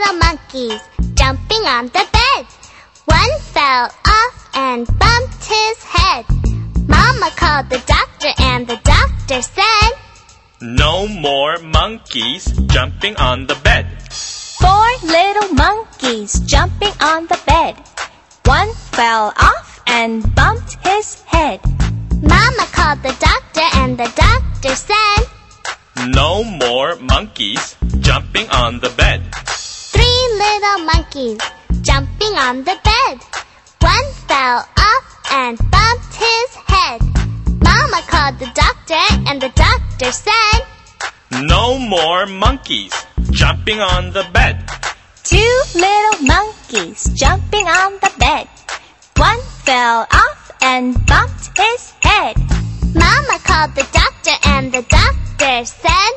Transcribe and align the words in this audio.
little 0.00 0.18
monkeys 0.18 0.80
jumping 1.14 1.64
on 1.66 1.86
the 1.86 2.06
bed. 2.12 2.46
One 3.04 3.32
fell 3.40 3.90
off 4.06 4.50
and 4.54 4.86
bumped 4.98 5.44
his 5.44 5.84
head. 5.84 6.24
Mama 6.88 7.30
called 7.36 7.68
the 7.68 7.82
doctor 7.86 8.32
and 8.38 8.66
the 8.66 8.80
doctor 8.82 9.42
said, 9.42 9.90
No 10.62 11.06
more 11.06 11.58
monkeys 11.58 12.46
jumping 12.66 13.16
on 13.16 13.46
the 13.46 13.56
bed. 13.56 13.86
Four 14.12 14.88
little 15.04 15.54
monkeys 15.54 16.40
jumping 16.40 16.94
on 17.00 17.26
the 17.26 17.40
bed. 17.46 17.76
One 18.46 18.72
fell 18.72 19.34
off 19.36 19.80
and 19.86 20.34
bumped 20.34 20.76
his 20.86 21.22
head. 21.24 21.60
Mama 22.22 22.66
called 22.72 23.02
the 23.02 23.16
doctor 23.20 23.66
and 23.74 23.98
the 23.98 24.10
doctor 24.16 24.74
said, 24.74 25.22
No 26.08 26.42
more 26.44 26.96
monkeys 26.96 27.76
jumping 28.00 28.48
on 28.50 28.80
the 28.80 28.90
bed. 28.90 29.22
Little 30.60 30.84
monkeys 30.84 31.40
jumping 31.80 32.34
on 32.36 32.58
the 32.64 32.76
bed. 32.84 33.18
One 33.80 34.12
fell 34.28 34.58
off 34.76 35.06
and 35.32 35.56
bumped 35.70 36.14
his 36.14 36.54
head. 36.68 37.00
Mama 37.64 38.02
called 38.06 38.38
the 38.38 38.50
doctor 38.52 39.00
and 39.26 39.40
the 39.40 39.48
doctor 39.54 40.12
said, 40.12 40.60
No 41.48 41.78
more 41.78 42.26
monkeys 42.26 42.92
jumping 43.30 43.80
on 43.80 44.12
the 44.12 44.26
bed. 44.34 44.68
Two 45.24 45.62
little 45.74 46.26
monkeys 46.26 47.08
jumping 47.14 47.66
on 47.66 47.94
the 48.02 48.12
bed. 48.18 48.46
One 49.16 49.40
fell 49.64 50.06
off 50.12 50.52
and 50.60 50.94
bumped 51.06 51.56
his 51.56 51.94
head. 52.02 52.36
Mama 52.94 53.38
called 53.44 53.74
the 53.74 53.88
doctor 53.92 54.36
and 54.44 54.70
the 54.70 54.82
doctor 54.82 55.64
said, 55.64 56.12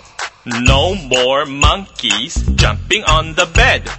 No 0.46 0.96
more 0.96 1.46
monkeys 1.46 2.36
jumping 2.56 3.06
on 3.06 3.36
the 3.36 3.46
bed. 3.46 3.90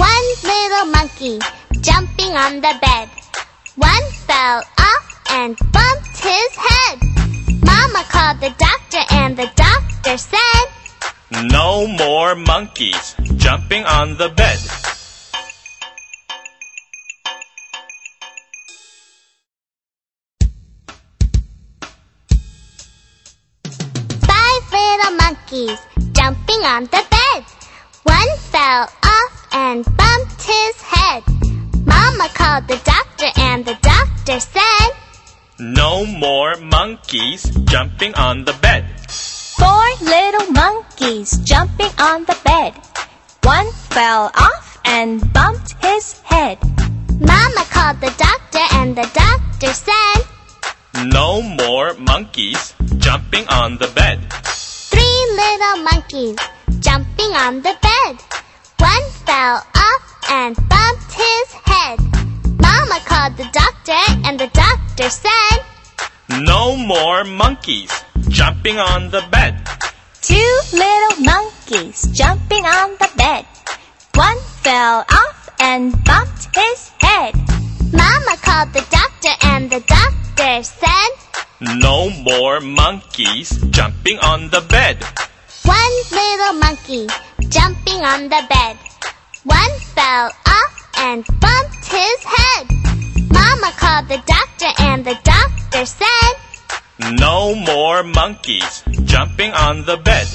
One 0.00 0.28
little 0.44 0.86
monkey 0.86 1.38
jumping 1.82 2.32
on 2.34 2.62
the 2.62 2.74
bed. 2.80 3.10
One 3.76 4.06
fell 4.26 4.62
off 4.78 5.06
and 5.30 5.54
bumped 5.72 6.16
his 6.16 6.50
head. 6.56 6.96
Mama 7.62 8.02
called 8.08 8.40
the 8.40 8.54
doctor 8.56 9.02
and 9.10 9.36
the 9.36 9.50
doctor 9.56 10.16
said, 10.16 10.66
No 11.52 11.86
more 11.86 12.34
monkeys 12.34 13.14
jumping 13.36 13.84
on 13.84 14.16
the 14.16 14.30
bed. 14.30 14.58
Five 24.24 24.62
little 24.72 25.16
monkeys 25.16 25.78
jumping 26.12 26.62
on 26.64 26.84
the 26.84 27.04
bed. 27.10 27.44
One 28.04 28.38
fell 28.38 28.82
off 28.84 28.99
and 29.70 29.84
bumped 29.96 30.42
his 30.42 30.82
head. 30.82 31.22
Mama 31.86 32.28
called 32.34 32.66
the 32.66 32.80
doctor 32.84 33.30
and 33.36 33.64
the 33.64 33.78
doctor 33.82 34.40
said, 34.40 34.90
No 35.60 36.04
more 36.06 36.56
monkeys 36.56 37.42
jumping 37.72 38.12
on 38.14 38.44
the 38.44 38.54
bed. 38.54 38.82
Four 39.08 39.86
little 40.02 40.50
monkeys 40.50 41.38
jumping 41.50 41.94
on 42.00 42.24
the 42.24 42.36
bed. 42.42 42.72
One 43.44 43.70
fell 43.94 44.32
off 44.34 44.80
and 44.84 45.32
bumped 45.32 45.76
his 45.84 46.18
head. 46.22 46.58
Mama 47.20 47.64
called 47.70 48.00
the 48.00 48.12
doctor 48.18 48.64
and 48.78 48.96
the 48.96 49.08
doctor 49.14 49.72
said, 49.72 50.20
No 51.14 51.42
more 51.42 51.94
monkeys 51.94 52.74
jumping 52.98 53.46
on 53.48 53.78
the 53.78 53.90
bed. 53.94 54.18
Three 54.92 55.20
little 55.42 55.76
monkeys 55.90 56.38
jumping 56.80 57.32
on 57.46 57.62
the 57.62 57.76
bed. 57.80 57.89
One 59.30 59.38
fell 59.38 59.66
off 59.76 60.30
and 60.32 60.56
bumped 60.68 61.12
his 61.12 61.52
head. 61.52 62.00
Mama 62.60 62.98
called 63.06 63.36
the 63.36 63.48
doctor 63.52 64.26
and 64.26 64.40
the 64.40 64.48
doctor 64.48 65.08
said, 65.08 65.58
No 66.42 66.74
more 66.74 67.22
monkeys 67.22 67.92
jumping 68.28 68.78
on 68.78 69.10
the 69.10 69.22
bed. 69.30 69.68
Two 70.20 70.58
little 70.72 71.22
monkeys 71.22 72.08
jumping 72.10 72.66
on 72.66 72.90
the 72.98 73.08
bed. 73.16 73.46
One 74.14 74.38
fell 74.64 75.04
off 75.08 75.48
and 75.60 75.92
bumped 76.02 76.48
his 76.52 76.88
head. 76.98 77.34
Mama 77.92 78.34
called 78.42 78.72
the 78.72 78.84
doctor 78.90 79.34
and 79.46 79.70
the 79.70 79.80
doctor 79.86 80.62
said, 80.64 81.12
No 81.60 82.10
more 82.10 82.58
monkeys 82.58 83.50
jumping 83.70 84.18
on 84.18 84.50
the 84.50 84.62
bed. 84.62 85.04
One 85.62 85.96
little 86.10 86.54
monkey 86.54 87.06
jumping 87.48 88.02
on 88.02 88.24
the 88.24 88.42
bed. 88.50 88.89
And 91.10 91.26
bumped 91.40 91.86
his 91.86 92.22
head. 92.22 92.66
Mama 93.32 93.72
called 93.76 94.06
the 94.06 94.22
doctor 94.26 94.70
and 94.78 95.04
the 95.04 95.18
doctor 95.24 95.84
said, 95.84 96.34
No 97.18 97.52
more 97.56 98.04
monkeys 98.04 98.84
jumping 99.06 99.50
on 99.50 99.84
the 99.86 99.96
bed. 99.96 100.28